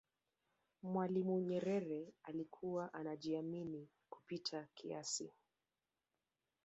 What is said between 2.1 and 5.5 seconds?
alikuwa anajiamini kupita kiasi